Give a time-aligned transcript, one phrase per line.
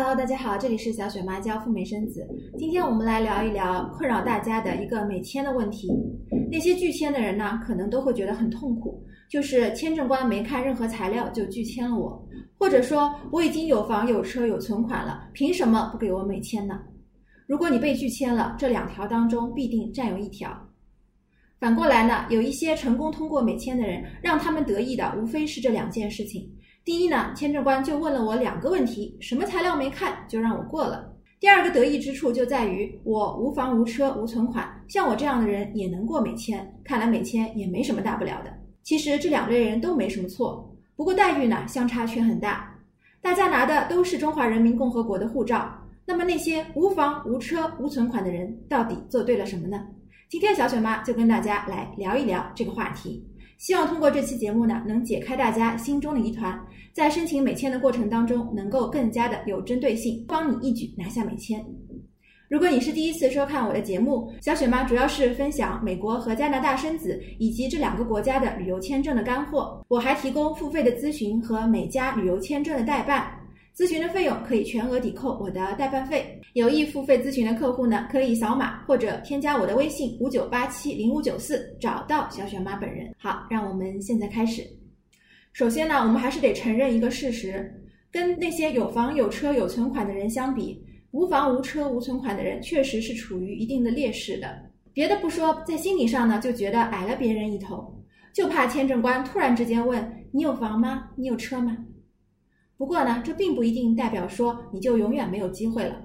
[0.00, 2.24] Hello，大家好，这里是小雪妈教赴美生子。
[2.56, 5.88] 今天我们来聊一聊困扰大家的一个美签的问题。
[6.52, 12.24] 那些拒签的人呢，可能都会觉得很痛苦，就是签证官没看任何材料就拒签了我，
[12.56, 16.80] 或者说我已经有房有车有存款了，凭什么不给我美签呢？
[17.48, 20.48] 如果你被拒签了，这两条当中必定占有一条。
[21.58, 26.48] 反过来呢，有一些成功通过美签的人，让他们得意的无非是这两件事情。
[26.88, 31.14] 第一呢，签证官就问了我两个问题，什么材料没看就让我过了。
[31.38, 38.50] 第二个得意之处就在于我无房无车无存款，像我这样的人也能过美签，看来美签也没什么大不了的。
[38.82, 42.74] 其实这两类人都没什么错，不过待遇呢相差却很大。
[43.20, 45.70] 大家拿的都是中华人民共和国的护照，
[46.06, 49.86] 那么那些无房无车无存款的人到底做对了什么呢？
[50.30, 53.22] 今天小雪妈就跟大家来聊一聊这个话题。
[53.58, 56.58] 希望通过这期节目呢，能解开大家心中的疑团，
[56.92, 61.62] 在申请美签的过程当中，能够更加的有针对性，帮你一举拿下美签。
[62.48, 73.37] 如果你是第一次收看我的节目，小雪妈主要是分享美国和加拿大生子以及这两个国家的旅游签证的干货，我还提供付费的咨询和美加旅游签证的代办。
[73.78, 76.40] 咨询的费用可以全额抵扣我的代办费。
[76.54, 83.14] 有意付费咨询的客户呢，可以扫码或者添加我的微信五九八七零五九四，找到小雪妈本人。
[83.16, 84.64] 好，让我们现在开始。
[85.52, 87.72] 首先呢，我们还是得承认一个事实，
[88.10, 94.58] 跟那些有房有车有存款的人相比，无房无车无存款的人确实是处于一定的劣势的。
[94.92, 97.96] 别的不说，在心理上呢，就觉得矮了别人一头，
[98.34, 101.10] 就怕签证官突然之间问你有房吗？
[101.14, 101.78] 你有车吗？
[102.78, 106.00] 不过呢，这并不一定代表说你就永远没有机会了。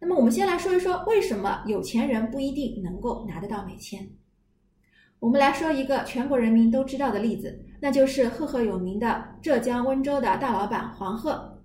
[0.00, 4.08] 那么，我们先来说一说为什么有钱人不一定能够拿得到美签。
[5.18, 11.58] 我们来说一个全国人民都知道的例子，那就是赫赫有名的浙江温州的大老板黄鹤。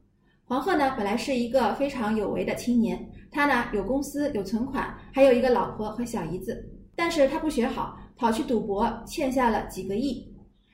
[0.43, 6.67] 黄鹤呢，本来是一个非常有为的青年，他呢有公司、有存款，还有一个老婆和小姨子。
[6.95, 10.33] 但是他不学好，跑去赌博，欠下了几个亿。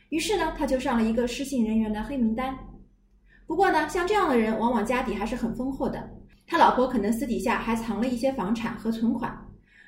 [0.09, 2.55] 于是呢，他就上了一个失信人员的黑名单。
[3.47, 6.09] 不过呢，像这样的人，往往家底还是很丰厚的。
[6.47, 9.35] 他老婆可能私底下还藏了一些房产和存款。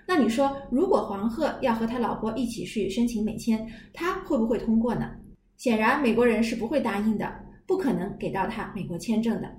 [0.08, 5.12] 那你说，如果黄鹤要和他老婆一起去申请美签，他会不会通过呢？
[5.58, 7.32] 显然，美国人是不会答应的，
[7.66, 9.52] 不可能给到他美国签证的。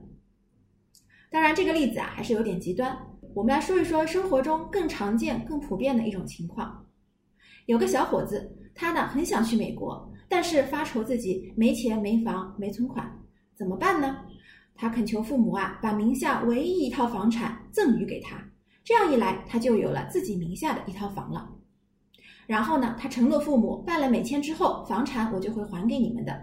[1.31, 2.97] 当然，这个例子啊还是有点极端。
[3.35, 6.85] 我们来说一说生活中更常见、更普遍的一种情况。
[7.67, 13.13] 有个小伙子，他呢很想去美国，但是发愁自己没钱、没房、没存款。
[13.59, 14.19] 怎么办呢？
[14.77, 18.37] 他恳求父母啊，把名下唯一一套房产赠予给他。
[18.85, 21.51] 这样一来，他就有了自己名下的一套房了。
[22.47, 26.41] 然后呢，他承诺父母，办了美签之后，房产我就会还给你们的。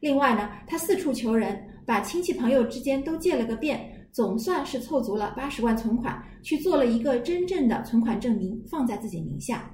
[0.00, 9.70] 另外呢，他四处求人，把亲戚朋友之间都借了个遍，总算是凑足了八十万存款，去做了一个真正的存款证明，放在自己名下，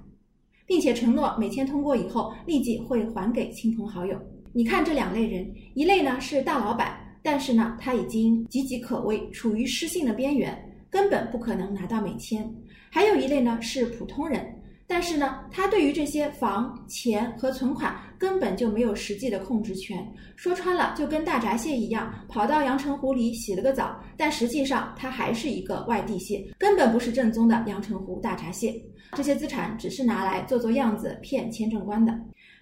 [0.66, 4.20] 并且承诺美签通过以后，立即会还给亲朋好友。
[4.58, 10.52] 你看这两类人，一类呢是大老板，但是呢他已经岌岌可危，处于失信的边缘，
[10.90, 12.42] 根本不可能拿到美签；
[12.90, 14.44] 还有一类呢是普通人，
[14.84, 20.04] 但是呢他对于这些房钱和存款根本就没有实际的控制权，
[20.34, 28.74] 说穿了就跟大闸蟹一样，跑到阳澄湖里洗了个澡，但实际上他还是一个外地蟹，根本不是正宗的阳澄湖大闸蟹。
[29.12, 32.12] 这些资产只是拿来做做样子骗签证官的。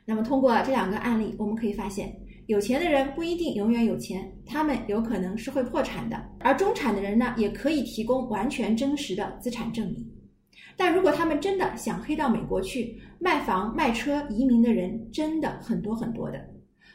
[0.09, 10.09] 那么，通过这两个案例，我们可以发现，有钱的人不一定永远有钱，他们有可能是会破产的；而中产的人呢，也可以提供完全真实的资产证明。
[10.77, 16.39] 但如果他们真的想黑到美国去卖房卖车移民的人，真的很多很多的。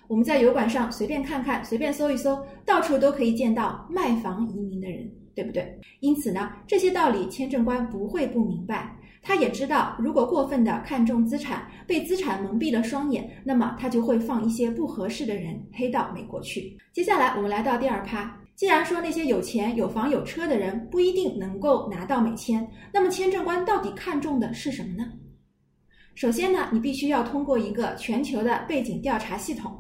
[0.08, 4.91] 我们在油管上随便看看，随便搜一搜，到处都可以见到卖房移民的人，
[5.36, 5.80] 对不对？
[6.00, 8.98] 因此呢，这些道理签证官不会不明白。
[9.24, 16.76] 他也知道，如果过分的看重资产，被资产蒙蔽了双眼，那么他就会放一些不合适的人黑到美国去。
[16.92, 18.36] 接下来，我们来到第二趴。
[18.56, 25.12] 既然说那些有钱、有房、有车的人不一定能够拿到美签，那么签证官到底看重的是什么呢？
[26.16, 29.72] 首先呢，你必须要通过一个全球的背景调查系统。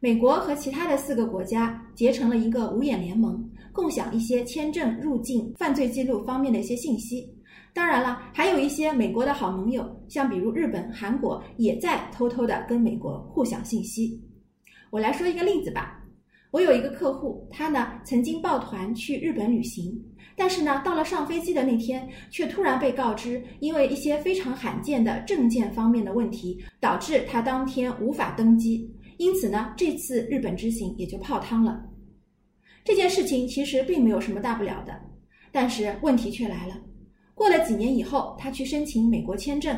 [0.00, 7.28] 美国和其他的四个国家结成了一个五眼联盟，共享一些签证、入境、犯罪记录方面的一些信息。
[7.74, 14.22] 当然了，还有一些美国的好盟友，像比如日本、韩国，也在偷偷的跟美国互享信息。
[14.90, 16.00] 我来说一个例子吧。
[16.52, 19.92] 我有一个客户，他呢曾经抱团去日本旅行，
[20.36, 31.84] 但是呢到了上飞机的那天，却突然被告知，因为一些非常罕见的证件方面的问题，导致他当天无法登机，因此呢这次日本之行也就泡汤了。
[32.84, 34.94] 这件事情其实并没有什么大不了的，
[35.50, 36.76] 但是问题却来了。
[37.34, 39.74] 过了几年以后，他去申请美国签证，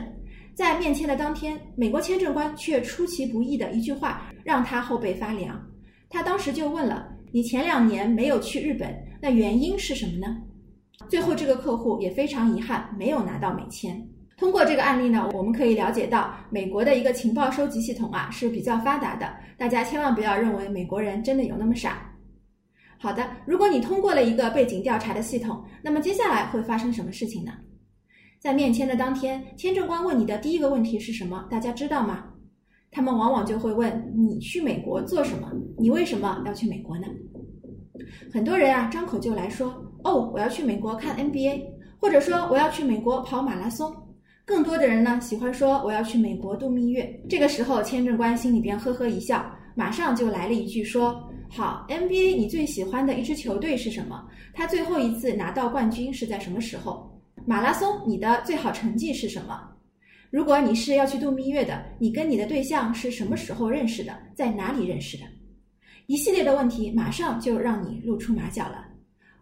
[0.54, 5.64] 在面签的当天，美国签证官却出其不意的一句话让他后背发凉。
[6.10, 8.92] 他当时就问了：“你前两年没有去日本，
[9.22, 10.36] 那原因是什么呢？”
[11.08, 14.04] 最后，这个客户也非常遗憾没有拿到美签。
[14.36, 22.12] 通过这个案例呢，我们可以了解到美国的一个情报收集系统啊是比较发达的，大家千万不要认为美国人真的有那么傻。
[22.98, 27.52] 好的，如果你通过了一个背景调查的系统，那么接下来会发生什么事情呢？
[28.38, 31.46] 在面签的当天，签证官问你的第一个问题是什么？
[31.50, 32.24] 大家知道吗？
[32.90, 35.50] 他们往往就会问你去美国做什么？
[35.78, 37.06] 你为什么要去美国呢？
[38.32, 41.62] 很多人啊张口就来说，哦，我要去美国看 NBA，
[41.98, 43.94] 或者说我要去美国跑马拉松。
[44.44, 47.20] 更多的人呢喜欢说我要去美国度蜜月。
[47.28, 49.44] 这个时候，签证官心里边呵呵一笑，
[49.74, 54.28] 马上就来了一句说：“好，NBA 你最喜欢的一支球队是什么？
[54.52, 57.10] 他最后一次拿到冠军是在什么时候？
[57.46, 59.60] 马拉松你的最好成绩是什么？
[60.30, 64.12] 如果你是要去度蜜月的，你跟你的对象是什么时候认识的？
[64.34, 65.24] 在哪里认识的？
[66.06, 68.84] 一系列的问题马上就让你露出马脚了。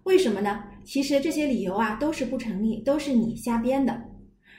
[0.05, 0.62] 为什么呢？
[0.85, 4.01] 其实这些理由啊都是不成立，都是你瞎编的。”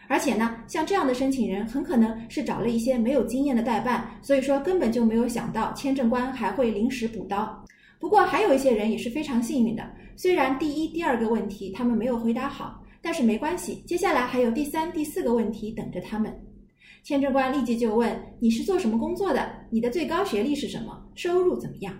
[0.07, 7.63] 而且呢，像这样的申请人很可能是找了一些没有经验的代办，所以说根本就没有想到签证官还会临时补刀。
[7.99, 16.31] 不过还有一些人也是非常幸运的，虽然第一、第二个问题他们没有回答好，但是没关系，接下来还有第三、第四个问题等着他们。
[17.03, 19.51] 签证官立即就问：“你是做什么工作的？
[19.69, 20.99] 你的最高学历是什么？
[21.15, 21.93] 收入怎么样？”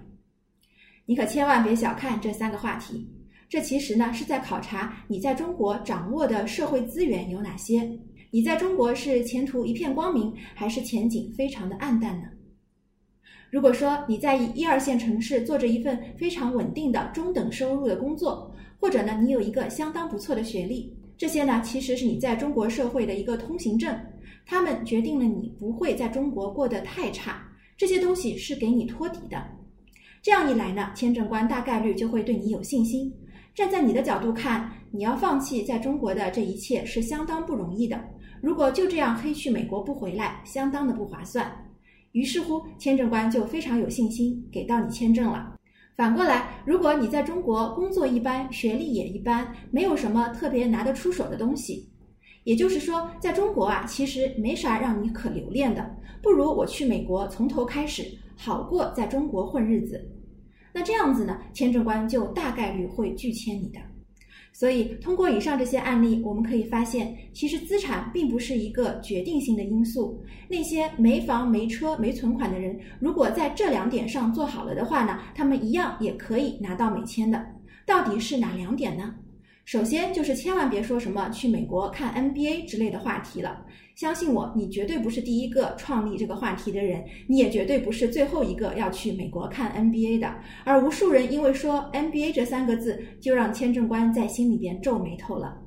[1.06, 3.08] 你可千万别小看这三个话题。
[3.48, 7.90] 这其实呢是在考察你在中国掌握的社会资源有哪些。
[8.32, 12.28] 你在中国是前途一片光明，还是前景非常的暗淡呢？
[13.50, 23.98] 如果说你在一二线城市做着一份非常稳定的中等收入的工作，或者呢你有一个相当不错的学历，这些呢其实是你在中国社会的一个通行证，
[24.46, 27.48] 他们决定了你不会在中国过得太差。
[27.78, 29.42] 这些东西是给你托底的。
[30.22, 33.14] 这样一来呢，签证官大概率就会对你有信心。
[33.56, 37.98] 站在你的角度看，你要放弃在中国的这一切是相当不容易的。
[38.42, 41.50] 如果就这样黑去美国不回来，相当的不划算。
[42.12, 45.56] 于是乎，签证官就非常有信心给到你签证了。
[45.96, 51.90] 反过来，如果你在中国工作一般，学历也一般，没有什么特别拿得出手的东西，
[52.44, 58.04] 也就是说，在中国啊，其实没啥让你可留恋的，不如我去美国从头开始，
[58.36, 60.06] 好过在中国混日子。
[60.75, 63.80] 那这样子呢，签证官就大概率会拒签你的。
[64.51, 70.22] 所以，通过以上这些案例，我们可以发现，其实资产并不是一个决定性的因素。
[70.50, 77.42] 那些没房、没车、没存款的人，如果在这两点上做好了的话呢，他们一样也可以拿到美签的。
[77.86, 79.16] 到底是哪两点呢？
[79.66, 83.66] 首先就是千万别说什么去美国看 NBA 之类的话题了。
[83.96, 90.36] 相信我，你绝对不是第一个创立这个话题的人，你也绝对不是最后一个要去美国看 NBA 的。
[90.66, 95.58] 而无数人因为说 NBA 这三个字，就让签证官在心里边皱眉头了。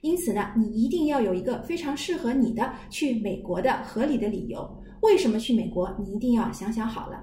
[0.00, 4.66] 因此呢，你一定要有一个非常适合你的去美国的合理的理由。
[5.02, 5.94] 为什么去美国？
[6.00, 7.22] 你一定要想想好了。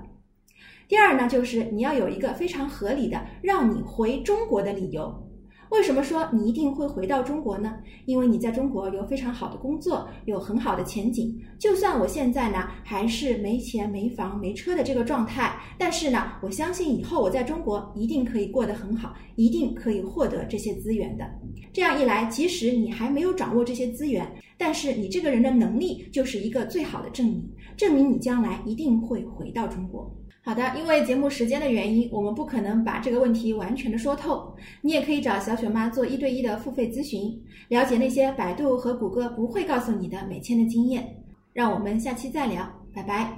[0.88, 5.29] 第二呢，就是你要有一个非常合理的让你回中国的理由。
[5.69, 7.77] 为什么说你一定会回到中国呢？
[8.05, 11.39] 因为你在中国有非常好的工作，有很好的前景。
[11.60, 21.24] 就算我现在呢还是没钱、没房、没车的这个状态，但是呢，我相信以后我在中国一定可以过得很好，一定可以获得这些资源的。
[21.72, 24.27] 这样一来，即使你还没有掌握这些资源，
[24.58, 30.12] 但是你这个人的能力就是一个最好的证明，证明你将来一定会回到中国。
[30.41, 34.55] 好的，因为节目时间的原因，我们不可能把这个问题完全的说透。
[34.81, 41.08] 你也可以找小雪妈做一对一的付费咨询，了解那些百度和谷歌不会告诉你的美签的经验。
[41.53, 43.38] 让我们下期再聊，拜拜。